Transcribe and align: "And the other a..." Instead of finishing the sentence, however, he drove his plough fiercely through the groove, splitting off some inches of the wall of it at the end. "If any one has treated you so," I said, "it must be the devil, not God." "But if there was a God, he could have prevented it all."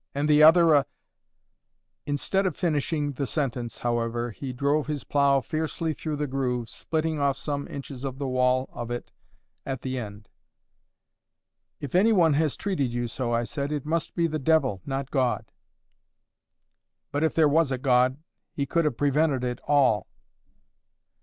"And 0.15 0.27
the 0.27 0.41
other 0.41 0.73
a..." 0.73 0.85
Instead 2.07 2.47
of 2.47 2.57
finishing 2.57 3.11
the 3.11 3.27
sentence, 3.27 3.77
however, 3.77 4.31
he 4.31 4.51
drove 4.51 4.87
his 4.87 5.03
plough 5.03 5.41
fiercely 5.41 5.93
through 5.93 6.15
the 6.15 6.25
groove, 6.25 6.71
splitting 6.71 7.19
off 7.19 7.37
some 7.37 7.67
inches 7.67 8.03
of 8.03 8.17
the 8.17 8.27
wall 8.27 8.67
of 8.73 8.89
it 8.89 9.11
at 9.63 9.83
the 9.83 9.99
end. 9.99 10.27
"If 11.79 11.93
any 11.93 12.13
one 12.13 12.33
has 12.33 12.57
treated 12.57 12.91
you 12.91 13.07
so," 13.07 13.31
I 13.31 13.43
said, 13.43 13.71
"it 13.71 13.85
must 13.85 14.15
be 14.15 14.25
the 14.25 14.39
devil, 14.39 14.81
not 14.87 15.11
God." 15.11 15.51
"But 17.11 17.23
if 17.23 17.35
there 17.35 17.47
was 17.47 17.71
a 17.71 17.77
God, 17.77 18.17
he 18.55 18.65
could 18.65 18.85
have 18.85 18.97
prevented 18.97 19.43
it 19.43 19.61
all." 19.67 20.07